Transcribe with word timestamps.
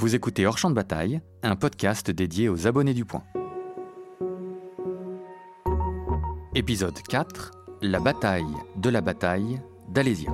Vous 0.00 0.14
écoutez 0.14 0.46
Hors 0.46 0.56
Champ 0.56 0.70
de 0.70 0.74
Bataille, 0.74 1.20
un 1.42 1.56
podcast 1.56 2.10
dédié 2.10 2.48
aux 2.48 2.66
abonnés 2.66 2.94
du 2.94 3.04
Point. 3.04 3.22
Épisode 6.54 6.98
4 7.06 7.50
La 7.82 8.00
bataille 8.00 8.46
de 8.76 8.88
la 8.88 9.02
bataille 9.02 9.60
d'Alésia. 9.90 10.30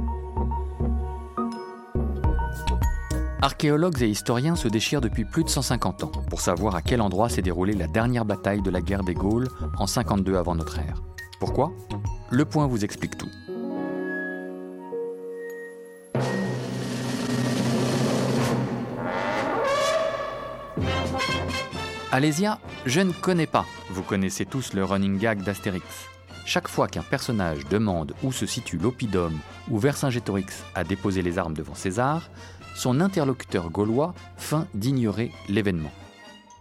Archéologues 3.42 4.02
et 4.02 4.08
historiens 4.08 4.54
se 4.54 4.68
déchirent 4.68 5.00
depuis 5.00 5.24
plus 5.24 5.42
de 5.42 5.48
150 5.48 6.04
ans 6.04 6.12
pour 6.30 6.40
savoir 6.40 6.76
à 6.76 6.80
quel 6.80 7.00
endroit 7.00 7.28
s'est 7.28 7.42
déroulée 7.42 7.74
la 7.74 7.88
dernière 7.88 8.24
bataille 8.24 8.62
de 8.62 8.70
la 8.70 8.80
guerre 8.80 9.02
des 9.02 9.14
Gaules 9.14 9.48
en 9.78 9.88
52 9.88 10.36
avant 10.36 10.54
notre 10.54 10.78
ère. 10.78 11.02
Pourquoi? 11.40 11.72
Le 12.30 12.44
point 12.44 12.68
vous 12.68 12.84
explique 12.84 13.18
tout. 13.18 13.30
Alésia, 22.16 22.58
je 22.86 23.02
ne 23.02 23.12
connais 23.12 23.46
pas. 23.46 23.66
Vous 23.90 24.02
connaissez 24.02 24.46
tous 24.46 24.72
le 24.72 24.82
running 24.86 25.18
gag 25.18 25.42
d'Astérix. 25.42 25.84
Chaque 26.46 26.66
fois 26.66 26.88
qu'un 26.88 27.02
personnage 27.02 27.66
demande 27.66 28.14
où 28.22 28.32
se 28.32 28.46
situe 28.46 28.78
l'Oppidum 28.78 29.38
ou 29.68 29.78
Vercingétorix 29.78 30.64
a 30.74 30.82
déposé 30.82 31.20
les 31.20 31.36
armes 31.36 31.52
devant 31.52 31.74
César, 31.74 32.30
son 32.74 33.02
interlocuteur 33.02 33.68
gaulois 33.68 34.14
feint 34.38 34.66
d'ignorer 34.72 35.30
l'événement. 35.50 35.92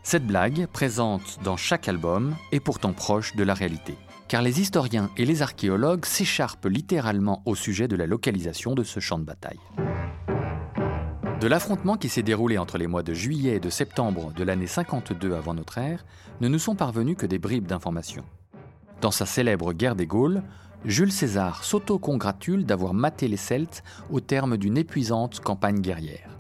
Cette 0.03 0.27
blague, 0.27 0.67
présente 0.73 1.39
dans 1.45 1.55
chaque 1.55 1.87
album, 1.87 2.35
est 2.51 2.59
pourtant 2.59 2.91
proche 2.91 3.33
de 3.37 3.43
la 3.45 3.53
réalité, 3.53 3.95
car 4.27 4.41
les 4.41 4.59
historiens 4.59 5.09
et 5.15 5.23
les 5.23 5.41
archéologues 5.41 6.03
s'écharpent 6.03 6.65
littéralement 6.65 7.41
au 7.45 7.55
sujet 7.55 7.87
de 7.87 7.95
la 7.95 8.07
localisation 8.07 8.75
de 8.75 8.83
ce 8.83 8.99
champ 8.99 9.19
de 9.19 9.23
bataille. 9.23 9.61
De 11.45 11.49
l'affrontement 11.49 11.95
qui 11.95 12.09
s'est 12.09 12.23
déroulé 12.23 12.57
entre 12.57 12.79
les 12.79 12.87
mois 12.87 13.03
de 13.03 13.13
juillet 13.13 13.57
et 13.57 13.59
de 13.59 13.69
septembre 13.69 14.33
de 14.35 14.43
l'année 14.43 14.65
52 14.65 15.35
avant 15.35 15.53
notre 15.53 15.77
ère, 15.77 16.03
ne 16.41 16.47
nous 16.47 16.57
sont 16.57 16.73
parvenus 16.73 17.15
que 17.15 17.27
des 17.27 17.37
bribes 17.37 17.67
d'informations. 17.67 18.25
Dans 18.99 19.11
sa 19.11 19.27
célèbre 19.27 19.71
guerre 19.71 19.95
des 19.95 20.07
Gaules, 20.07 20.41
Jules 20.85 21.11
César 21.11 21.63
s'auto-congratule 21.63 22.65
d'avoir 22.65 22.95
maté 22.95 23.27
les 23.27 23.37
Celtes 23.37 23.83
au 24.09 24.21
terme 24.21 24.57
d'une 24.57 24.75
épuisante 24.75 25.39
campagne 25.39 25.81
guerrière. 25.81 26.31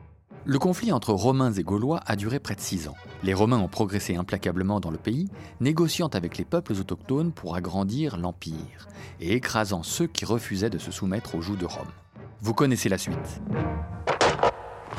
Le 0.43 0.57
conflit 0.57 0.91
entre 0.91 1.13
Romains 1.13 1.53
et 1.53 1.61
Gaulois 1.61 2.01
a 2.07 2.15
duré 2.15 2.39
près 2.39 2.55
de 2.55 2.61
six 2.61 2.87
ans. 2.87 2.97
Les 3.21 3.35
Romains 3.35 3.59
ont 3.59 3.67
progressé 3.67 4.15
implacablement 4.15 4.79
dans 4.79 4.89
le 4.89 4.97
pays, 4.97 5.29
négociant 5.59 6.07
avec 6.07 6.39
les 6.39 6.45
peuples 6.45 6.73
autochtones 6.73 7.31
pour 7.31 7.55
agrandir 7.55 8.17
l'Empire 8.17 8.87
et 9.19 9.33
écrasant 9.33 9.83
ceux 9.83 10.07
qui 10.07 10.25
refusaient 10.25 10.71
de 10.71 10.79
se 10.79 10.89
soumettre 10.89 11.35
aux 11.35 11.41
joues 11.41 11.57
de 11.57 11.65
Rome. 11.67 11.91
Vous 12.41 12.55
connaissez 12.55 12.89
la 12.89 12.97
suite. 12.97 13.39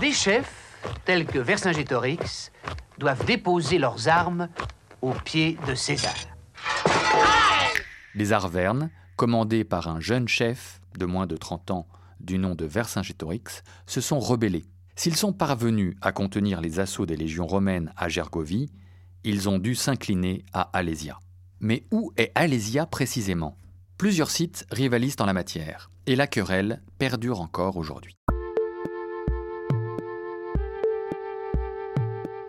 Des 0.00 0.12
chefs, 0.12 0.76
tels 1.06 1.24
que 1.24 1.38
Vercingétorix, 1.38 2.52
doivent 2.98 3.24
déposer 3.24 3.78
leurs 3.78 4.08
armes 4.08 4.48
aux 5.00 5.14
pieds 5.14 5.56
de 5.66 5.74
César. 5.74 6.14
Les 8.14 8.32
Arvernes, 8.32 8.90
commandés 9.16 9.64
par 9.64 9.88
un 9.88 10.00
jeune 10.00 10.28
chef 10.28 10.82
de 10.98 11.06
moins 11.06 11.26
de 11.26 11.36
30 11.36 11.70
ans 11.70 11.86
du 12.20 12.36
nom 12.36 12.54
de 12.54 12.66
Vercingétorix, 12.66 13.62
se 13.86 14.02
sont 14.02 14.20
rebellés. 14.20 14.66
S'ils 14.96 15.16
sont 15.16 15.32
parvenus 15.32 15.96
à 16.02 16.12
contenir 16.12 16.60
les 16.60 16.78
assauts 16.78 17.06
des 17.06 17.16
légions 17.16 17.46
romaines 17.46 17.92
à 17.96 18.10
Gergovie, 18.10 18.70
ils 19.24 19.48
ont 19.48 19.58
dû 19.58 19.74
s'incliner 19.74 20.44
à 20.52 20.68
Alésia. 20.74 21.18
Mais 21.60 21.84
où 21.90 22.12
est 22.18 22.32
Alésia 22.34 22.84
précisément? 22.84 23.56
Plusieurs 23.96 24.30
sites 24.30 24.66
rivalisent 24.70 25.16
en 25.20 25.26
la 25.26 25.32
matière, 25.32 25.90
et 26.06 26.16
la 26.16 26.26
querelle 26.26 26.82
perdure 26.98 27.40
encore 27.40 27.78
aujourd'hui. 27.78 28.16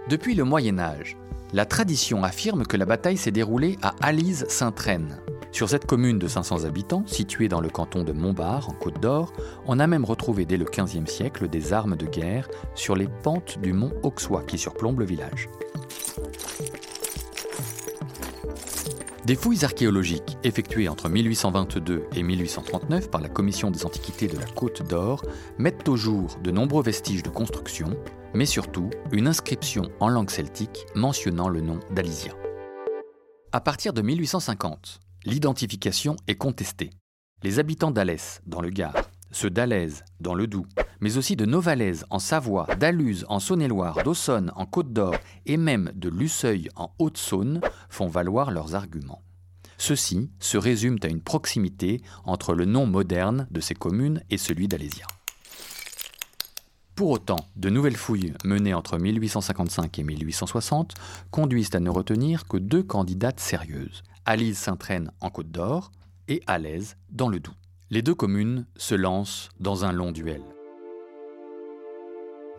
Depuis 0.09 0.35
le 0.35 0.43
Moyen 0.43 0.79
Âge, 0.79 1.17
la 1.53 1.65
tradition 1.65 2.23
affirme 2.23 2.65
que 2.65 2.77
la 2.77 2.85
bataille 2.85 3.17
s'est 3.17 3.31
déroulée 3.31 3.77
à 3.81 3.93
Alise-Saint-Traine, 4.01 5.17
sur 5.51 5.69
cette 5.69 5.85
commune 5.87 6.19
de 6.19 6.27
500 6.27 6.65
habitants, 6.65 7.03
située 7.07 7.47
dans 7.47 7.61
le 7.61 7.69
canton 7.69 8.03
de 8.03 8.11
Montbard, 8.11 8.69
en 8.69 8.73
Côte 8.73 9.01
d'Or, 9.01 9.33
on 9.65 9.79
a 9.79 9.87
même 9.87 10.05
retrouvé 10.05 10.45
dès 10.45 10.57
le 10.57 10.65
XVe 10.65 11.07
siècle 11.07 11.47
des 11.47 11.73
armes 11.73 11.95
de 11.95 12.05
guerre 12.05 12.47
sur 12.75 12.95
les 12.95 13.07
pentes 13.23 13.57
du 13.59 13.73
mont 13.73 13.91
Auxois 14.03 14.43
qui 14.43 14.57
surplombent 14.57 14.99
le 14.99 15.05
village. 15.05 15.49
Des 19.25 19.35
fouilles 19.35 19.65
archéologiques 19.65 20.37
effectuées 20.43 20.87
entre 20.87 21.09
1822 21.09 22.03
et 22.15 22.23
1839 22.23 23.09
par 23.09 23.19
la 23.19 23.27
Commission 23.27 23.71
des 23.71 23.85
Antiquités 23.85 24.27
de 24.27 24.37
la 24.37 24.45
Côte 24.45 24.87
d'Or 24.87 25.23
mettent 25.57 25.89
au 25.89 25.97
jour 25.97 26.37
de 26.43 26.51
nombreux 26.51 26.83
vestiges 26.83 27.23
de 27.23 27.29
construction, 27.29 27.89
mais 28.33 28.45
surtout 28.45 28.89
une 29.11 29.27
inscription 29.27 29.89
en 29.99 30.09
langue 30.09 30.29
celtique 30.29 30.85
mentionnant 30.95 31.49
le 31.49 31.61
nom 31.61 31.79
d'Alysia. 31.91 32.33
À 33.51 33.61
partir 33.61 33.93
de 33.93 34.01
1850, 34.01 34.99
l'identification 35.25 36.15
est 36.27 36.35
contestée. 36.35 36.91
Les 37.43 37.59
habitants 37.59 37.91
d'Alès, 37.91 38.41
dans 38.45 38.61
le 38.61 38.69
Gard, 38.69 38.95
ceux 39.31 39.49
d'Alès, 39.49 40.03
dans 40.19 40.33
le 40.33 40.47
Doubs, 40.47 40.67
mais 40.99 41.17
aussi 41.17 41.35
de 41.35 41.45
Novalaise, 41.45 42.05
en 42.09 42.19
Savoie, 42.19 42.67
d'Aluse, 42.79 43.25
en 43.29 43.39
Saône-et-Loire, 43.39 44.03
d'Aussonne, 44.03 44.51
en 44.55 44.65
Côte 44.65 44.93
d'Or, 44.93 45.15
et 45.45 45.57
même 45.57 45.91
de 45.95 46.09
Lusseuil, 46.09 46.69
en 46.75 46.91
Haute-Saône, 46.99 47.61
font 47.89 48.07
valoir 48.07 48.51
leurs 48.51 48.75
arguments. 48.75 49.21
Ceux-ci 49.77 50.31
se 50.39 50.57
résument 50.57 50.97
à 51.03 51.07
une 51.07 51.21
proximité 51.21 52.01
entre 52.25 52.53
le 52.53 52.65
nom 52.65 52.85
moderne 52.85 53.47
de 53.51 53.61
ces 53.61 53.75
communes 53.75 54.23
et 54.29 54.37
celui 54.37 54.67
d'Alésia. 54.67 55.05
Pour 56.97 57.11
autant, 57.11 57.37
de 57.55 57.69
nouvelles 57.69 57.95
fouilles 57.95 58.33
menées 58.43 58.73
entre 58.73 58.97
1855 58.97 59.99
et 59.99 60.03
1860 60.03 60.95
conduisent 61.29 61.75
à 61.75 61.79
ne 61.79 61.91
retenir 61.91 62.47
que 62.47 62.57
deux 62.57 62.81
candidates 62.81 63.39
sérieuses, 63.39 64.01
Alise 64.25 64.57
Saint-Traine 64.57 65.11
en 65.21 65.29
Côte 65.29 65.51
d'Or 65.51 65.91
et 66.27 66.41
Alaise 66.47 66.97
dans 67.11 67.29
le 67.29 67.39
Doubs. 67.39 67.53
Les 67.91 68.01
deux 68.01 68.15
communes 68.15 68.65
se 68.77 68.95
lancent 68.95 69.49
dans 69.59 69.85
un 69.85 69.91
long 69.91 70.11
duel. 70.11 70.41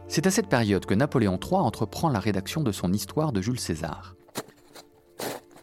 C'est 0.06 0.28
à 0.28 0.30
cette 0.30 0.48
période 0.48 0.86
que 0.86 0.94
Napoléon 0.94 1.40
III 1.42 1.56
entreprend 1.56 2.08
la 2.08 2.20
rédaction 2.20 2.62
de 2.62 2.70
son 2.70 2.92
histoire 2.92 3.32
de 3.32 3.42
Jules 3.42 3.58
César. 3.58 4.14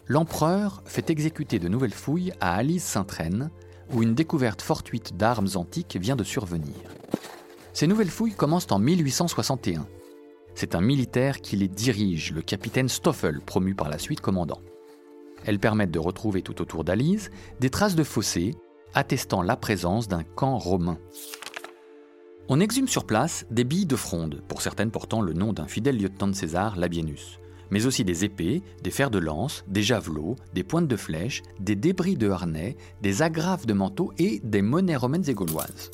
L'empereur 0.05 0.83
fait 0.85 1.09
exécuter 1.09 1.59
de 1.59 1.69
nouvelles 1.69 1.93
fouilles 1.93 2.33
à 2.41 2.55
Alise 2.55 2.83
Saint-Traine, 2.83 3.51
où 3.93 4.03
une 4.03 4.15
découverte 4.15 4.61
fortuite 4.61 5.15
d'armes 5.15 5.47
antiques 5.55 5.95
vient 5.95 6.17
de 6.17 6.25
survenir. 6.25 6.75
Ces 7.75 7.87
nouvelles 7.87 8.09
fouilles 8.09 8.33
commencent 8.33 8.71
en 8.71 8.79
1861. 8.79 9.85
C'est 10.53 10.75
un 10.75 10.81
militaire 10.81 11.41
qui 11.41 11.57
les 11.57 11.67
dirige, 11.67 12.31
le 12.31 12.41
capitaine 12.41 12.87
Stoffel, 12.87 13.41
promu 13.41 13.75
par 13.75 13.89
la 13.89 13.99
suite 13.99 14.21
commandant. 14.21 14.61
Elles 15.45 15.59
permettent 15.59 15.91
de 15.91 15.99
retrouver 15.99 16.41
tout 16.41 16.61
autour 16.61 16.85
d'Alise 16.85 17.31
des 17.59 17.69
traces 17.69 17.95
de 17.95 18.05
fossés 18.05 18.55
attestant 18.93 19.41
la 19.41 19.57
présence 19.57 20.07
d'un 20.07 20.23
camp 20.23 20.57
romain. 20.57 20.97
On 22.47 22.61
exhume 22.61 22.87
sur 22.87 23.03
place 23.03 23.45
des 23.51 23.65
billes 23.65 23.85
de 23.85 23.97
fronde, 23.97 24.41
pour 24.47 24.61
certaines 24.61 24.91
portant 24.91 25.19
le 25.19 25.33
nom 25.33 25.51
d'un 25.51 25.67
fidèle 25.67 25.97
lieutenant 25.97 26.29
de 26.29 26.35
César, 26.35 26.77
Labienus, 26.77 27.41
mais 27.71 27.85
aussi 27.85 28.05
des 28.05 28.23
épées, 28.23 28.63
des 28.83 28.91
fers 28.91 29.11
de 29.11 29.19
lance, 29.19 29.65
des 29.67 29.83
javelots, 29.83 30.37
des 30.53 30.63
pointes 30.63 30.87
de 30.87 30.95
flèches, 30.95 31.43
des 31.59 31.75
débris 31.75 32.15
de 32.15 32.29
harnais, 32.29 32.77
des 33.01 33.21
agrafes 33.21 33.65
de 33.65 33.73
manteaux 33.73 34.13
et 34.17 34.39
des 34.45 34.61
monnaies 34.61 34.95
romaines 34.95 35.29
et 35.29 35.33
gauloises. 35.33 35.91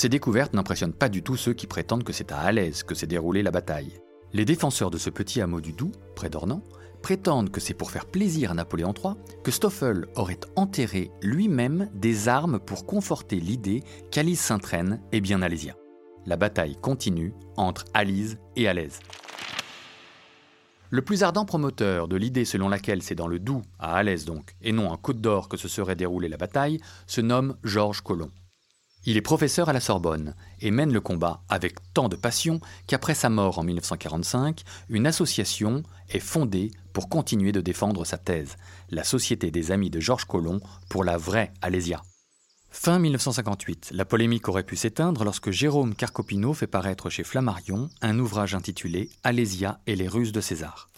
Ces 0.00 0.08
découvertes 0.08 0.54
n'impressionnent 0.54 0.94
pas 0.94 1.10
du 1.10 1.22
tout 1.22 1.36
ceux 1.36 1.52
qui 1.52 1.66
prétendent 1.66 2.04
que 2.04 2.14
c'est 2.14 2.32
à 2.32 2.38
Alès 2.38 2.84
que 2.84 2.94
s'est 2.94 3.06
déroulée 3.06 3.42
la 3.42 3.50
bataille. 3.50 4.00
Les 4.32 4.46
défenseurs 4.46 4.90
de 4.90 4.96
ce 4.96 5.10
petit 5.10 5.42
hameau 5.42 5.60
du 5.60 5.72
Doubs, 5.74 5.92
près 6.16 6.30
d'Ornans, 6.30 6.64
prétendent 7.02 7.50
que 7.50 7.60
c'est 7.60 7.74
pour 7.74 7.90
faire 7.90 8.06
plaisir 8.06 8.50
à 8.50 8.54
Napoléon 8.54 8.94
III 8.96 9.12
que 9.44 9.50
Stoffel 9.50 10.06
aurait 10.16 10.40
enterré 10.56 11.10
lui-même 11.20 11.90
des 11.92 12.28
armes 12.28 12.60
pour 12.60 12.86
conforter 12.86 13.36
l'idée 13.40 13.82
qu'Alise 14.10 14.40
Saint-Traine 14.40 15.02
est 15.12 15.20
bien 15.20 15.42
alésia. 15.42 15.76
La 16.24 16.38
bataille 16.38 16.76
continue 16.80 17.34
entre 17.58 17.84
Alise 17.92 18.38
et 18.56 18.68
Alès. 18.68 19.00
Le 20.88 21.02
plus 21.02 21.22
ardent 21.24 21.44
promoteur 21.44 22.08
de 22.08 22.16
l'idée 22.16 22.46
selon 22.46 22.70
laquelle 22.70 23.02
c'est 23.02 23.14
dans 23.14 23.28
le 23.28 23.38
Doubs, 23.38 23.64
à 23.78 23.96
Alès 23.96 24.24
donc, 24.24 24.56
et 24.62 24.72
non 24.72 24.88
en 24.88 24.96
Côte 24.96 25.20
d'Or 25.20 25.50
que 25.50 25.58
se 25.58 25.68
serait 25.68 25.94
déroulée 25.94 26.28
la 26.28 26.38
bataille, 26.38 26.80
se 27.06 27.20
nomme 27.20 27.58
Georges 27.64 28.00
Colomb. 28.00 28.30
Il 29.06 29.16
est 29.16 29.22
professeur 29.22 29.70
à 29.70 29.72
la 29.72 29.80
Sorbonne 29.80 30.34
et 30.60 30.70
mène 30.70 30.92
le 30.92 31.00
combat 31.00 31.42
avec 31.48 31.76
tant 31.94 32.10
de 32.10 32.16
passion 32.16 32.60
qu'après 32.86 33.14
sa 33.14 33.30
mort 33.30 33.58
en 33.58 33.64
1945, 33.64 34.62
une 34.90 35.06
association 35.06 35.82
est 36.10 36.18
fondée 36.18 36.70
pour 36.92 37.08
continuer 37.08 37.52
de 37.52 37.62
défendre 37.62 38.04
sa 38.04 38.18
thèse, 38.18 38.56
la 38.90 39.04
Société 39.04 39.50
des 39.50 39.72
Amis 39.72 39.88
de 39.88 40.00
Georges 40.00 40.26
Colomb 40.26 40.60
pour 40.90 41.02
la 41.02 41.16
vraie 41.16 41.52
Alésia. 41.62 42.02
Fin 42.72 42.98
1958, 42.98 43.90
la 43.94 44.04
polémique 44.04 44.48
aurait 44.48 44.64
pu 44.64 44.76
s'éteindre 44.76 45.24
lorsque 45.24 45.50
Jérôme 45.50 45.94
Carcopino 45.94 46.52
fait 46.52 46.66
paraître 46.66 47.08
chez 47.10 47.24
Flammarion 47.24 47.88
un 48.02 48.18
ouvrage 48.18 48.54
intitulé 48.54 49.08
Alésia 49.24 49.80
et 49.86 49.96
les 49.96 50.08
Russes 50.08 50.32
de 50.32 50.40
César. 50.40 50.90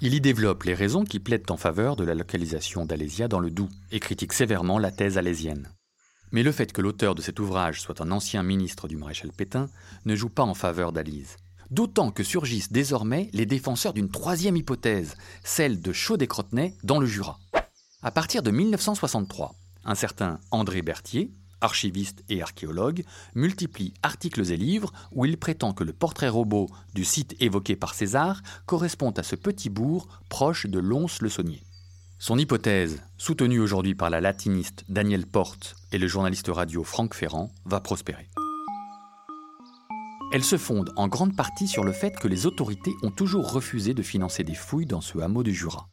Il 0.00 0.14
y 0.14 0.20
développe 0.20 0.64
les 0.64 0.74
raisons 0.74 1.04
qui 1.04 1.20
plaident 1.20 1.50
en 1.50 1.56
faveur 1.56 1.96
de 1.96 2.02
la 2.02 2.14
localisation 2.14 2.86
d'Alésia 2.86 3.28
dans 3.28 3.38
le 3.38 3.50
Doubs 3.50 3.70
et 3.92 4.00
critique 4.00 4.32
sévèrement 4.32 4.78
la 4.78 4.90
thèse 4.90 5.16
alésienne. 5.16 5.68
Mais 6.32 6.42
le 6.42 6.50
fait 6.50 6.72
que 6.72 6.80
l'auteur 6.80 7.14
de 7.14 7.22
cet 7.22 7.38
ouvrage 7.38 7.80
soit 7.80 8.00
un 8.00 8.10
ancien 8.10 8.42
ministre 8.42 8.88
du 8.88 8.96
maréchal 8.96 9.30
Pétain 9.32 9.68
ne 10.06 10.16
joue 10.16 10.30
pas 10.30 10.42
en 10.42 10.54
faveur 10.54 10.92
d'Alise. 10.92 11.36
D'autant 11.70 12.10
que 12.10 12.22
surgissent 12.22 12.72
désormais 12.72 13.28
les 13.32 13.46
défenseurs 13.46 13.92
d'une 13.92 14.10
troisième 14.10 14.56
hypothèse, 14.56 15.16
celle 15.44 15.80
de 15.80 15.92
Chaudet-Crotenay 15.92 16.74
dans 16.82 16.98
le 16.98 17.06
Jura. 17.06 17.38
À 18.02 18.10
partir 18.10 18.42
de 18.42 18.50
1963, 18.50 19.54
un 19.84 19.94
certain 19.94 20.40
André 20.50 20.82
Berthier, 20.82 21.30
archiviste 21.60 22.24
et 22.28 22.42
archéologue, 22.42 23.04
multiplie 23.34 23.94
articles 24.02 24.52
et 24.52 24.56
livres 24.56 24.92
où 25.12 25.24
il 25.24 25.36
prétend 25.38 25.72
que 25.72 25.84
le 25.84 25.92
portrait 25.92 26.28
robot 26.28 26.68
du 26.94 27.04
site 27.04 27.36
évoqué 27.40 27.76
par 27.76 27.94
César 27.94 28.42
correspond 28.66 29.10
à 29.12 29.22
ce 29.22 29.36
petit 29.36 29.70
bourg 29.70 30.08
proche 30.28 30.66
de 30.66 30.78
Lons-le-Saunier. 30.78 31.62
Son 32.24 32.38
hypothèse, 32.38 33.02
soutenue 33.18 33.58
aujourd'hui 33.58 33.96
par 33.96 34.08
la 34.08 34.20
latiniste 34.20 34.84
Danielle 34.88 35.26
Porte 35.26 35.74
et 35.90 35.98
le 35.98 36.06
journaliste 36.06 36.46
radio 36.46 36.84
Franck 36.84 37.14
Ferrand, 37.14 37.50
va 37.64 37.80
prospérer. 37.80 38.28
Elle 40.32 40.44
se 40.44 40.56
fonde 40.56 40.92
en 40.94 41.08
grande 41.08 41.34
partie 41.34 41.66
sur 41.66 41.82
le 41.82 41.90
fait 41.90 42.14
que 42.16 42.28
les 42.28 42.46
autorités 42.46 42.92
ont 43.02 43.10
toujours 43.10 43.50
refusé 43.50 43.92
de 43.92 44.04
financer 44.04 44.44
des 44.44 44.54
fouilles 44.54 44.86
dans 44.86 45.00
ce 45.00 45.18
hameau 45.18 45.42
du 45.42 45.52
Jura. 45.52 45.88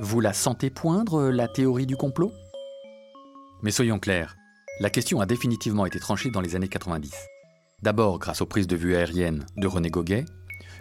Vous 0.00 0.20
la 0.20 0.32
sentez 0.32 0.70
poindre, 0.70 1.24
la 1.24 1.48
théorie 1.48 1.84
du 1.84 1.96
complot? 1.96 2.32
Mais 3.60 3.72
soyons 3.72 3.98
clairs, 3.98 4.36
la 4.80 4.88
question 4.88 5.20
a 5.20 5.26
définitivement 5.26 5.84
été 5.84 6.00
tranchée 6.00 6.30
dans 6.30 6.40
les 6.40 6.56
années 6.56 6.68
90. 6.68 7.12
D'abord 7.82 8.18
grâce 8.18 8.40
aux 8.40 8.46
prises 8.46 8.68
de 8.68 8.76
vue 8.76 8.96
aériennes 8.96 9.44
de 9.58 9.66
René 9.66 9.90
Goguet, 9.90 10.24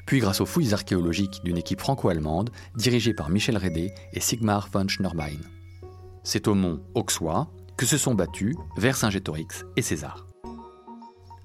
puis 0.06 0.20
grâce 0.20 0.42
aux 0.42 0.46
fouilles 0.46 0.74
archéologiques 0.74 1.42
d'une 1.44 1.58
équipe 1.58 1.82
franco-allemande 1.82 2.52
dirigée 2.76 3.14
par 3.14 3.30
Michel 3.30 3.58
Rédé 3.58 3.92
et 4.14 4.20
Sigmar 4.20 4.70
von 4.72 4.88
Schnurbein. 4.88 5.40
C'est 6.24 6.48
au 6.48 6.56
mont 6.56 6.82
Auxois 6.94 7.48
que 7.78 7.86
se 7.86 7.98
sont 7.98 8.16
battus 8.16 8.56
Vercingétorix 8.78 9.66
et 9.76 9.82
César. 9.82 10.26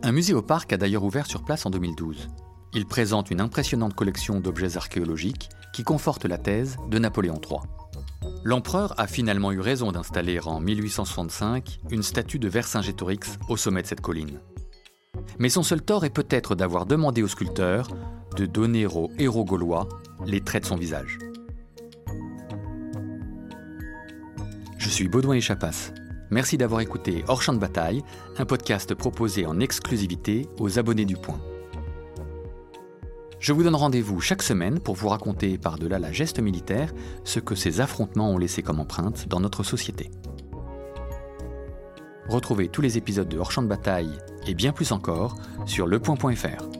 Un 0.03 0.13
musée 0.13 0.35
au 0.35 0.43
parc 0.43 0.73
a 0.73 0.77
d'ailleurs 0.77 1.05
ouvert 1.05 1.27
sur 1.27 1.45
place 1.45 1.67
en 1.67 1.71
2012. 1.71 2.29
Il 2.73 2.87
présente 2.87 3.31
une 3.31 3.41
impressionnante 3.41 3.95
collection 3.95 4.41
d'objets 4.41 4.77
archéologiques 4.77 5.51
qui 5.75 5.83
conforte 5.83 6.25
la 6.25 6.39
thèse 6.39 6.77
de 6.89 6.99
Napoléon 6.99 7.41
III. 7.43 7.61
L'empereur 8.45 8.95
a 8.99 9.07
finalement 9.07 9.53
eu 9.53 9.61
raison 9.61 9.93
d'installer 9.93 10.41
en 10.41 10.61
1865 10.61 11.81
une 11.91 12.03
statue 12.03 12.39
de 12.39 12.49
Vercingétorix 12.49 13.39
au 13.49 13.57
sommet 13.57 13.83
de 13.83 13.87
cette 13.87 14.01
colline. 14.01 14.41
Mais 15.39 15.49
son 15.49 15.63
seul 15.63 15.83
tort 15.83 16.05
est 16.05 16.11
peut-être 16.11 16.55
d'avoir 16.55 16.87
demandé 16.87 17.23
au 17.23 17.29
sculpteur 17.29 17.89
de 18.37 18.47
donner 18.47 18.87
au 18.87 19.11
héros 19.19 19.45
gaulois 19.45 19.89
les 20.27 20.41
traits 20.41 20.65
de 20.65 20.69
son 20.69 20.77
visage. 20.77 21.19
Je 24.79 24.89
suis 24.89 25.09
Baudouin 25.09 25.35
et 25.35 25.41
Chapas. 25.41 25.93
Merci 26.31 26.57
d'avoir 26.57 26.81
écouté 26.81 27.25
Hors 27.29 27.43
Champ 27.43 27.53
de 27.53 27.59
Bataille, 27.59 28.03
un 28.39 28.45
podcast 28.45 28.95
proposé 28.95 29.47
en 29.47 29.59
exclusivité 29.61 30.49
aux 30.59 30.79
abonnés 30.79 31.05
du 31.05 31.17
Point. 31.17 31.41
Je 33.41 33.53
vous 33.53 33.63
donne 33.63 33.75
rendez-vous 33.75 34.21
chaque 34.21 34.43
semaine 34.43 34.81
pour 34.81 34.95
vous 34.95 35.09
raconter 35.09 35.59
par-delà 35.59 35.99
la 35.99 36.13
geste 36.13 36.41
militaire 36.41 36.93
ce 37.25 37.41
que 37.41 37.55
ces 37.55 37.81
affrontements 37.81 38.31
ont 38.31 38.39
laissé 38.39 38.63
comme 38.63 38.81
empreinte 38.81 39.29
dans 39.29 39.41
notre 39.41 39.63
société. 39.63 40.11
Retrouvez 42.29 42.69
tous 42.69 42.83
les 42.83 42.97
épisodes 42.97 43.29
de 43.29 43.39
Hors 43.39 43.51
Champ 43.51 43.63
de 43.63 43.67
Bataille 43.67 44.19
et 44.47 44.55
bien 44.55 44.73
plus 44.73 44.93
encore 44.93 45.37
sur 45.67 45.87
lepoint.fr. 45.87 46.80